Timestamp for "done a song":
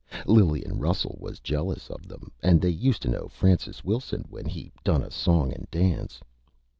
4.83-5.53